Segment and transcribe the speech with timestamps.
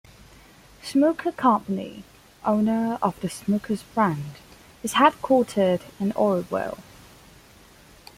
[0.81, 2.03] Smucker Company,
[2.43, 4.33] owner of the Smucker's brand,
[4.81, 6.79] is headquartered in Orrville.